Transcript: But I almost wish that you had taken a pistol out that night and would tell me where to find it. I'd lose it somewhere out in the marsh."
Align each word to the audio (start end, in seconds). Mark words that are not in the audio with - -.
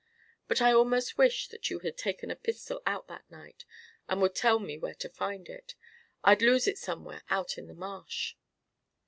But 0.47 0.63
I 0.63 0.73
almost 0.73 1.19
wish 1.19 1.47
that 1.49 1.69
you 1.69 1.77
had 1.81 1.95
taken 1.95 2.31
a 2.31 2.35
pistol 2.35 2.81
out 2.87 3.05
that 3.07 3.29
night 3.29 3.65
and 4.09 4.19
would 4.19 4.33
tell 4.33 4.57
me 4.57 4.75
where 4.79 4.95
to 4.95 5.09
find 5.09 5.47
it. 5.47 5.75
I'd 6.23 6.41
lose 6.41 6.65
it 6.67 6.79
somewhere 6.79 7.21
out 7.29 7.55
in 7.59 7.67
the 7.67 7.75
marsh." 7.75 8.35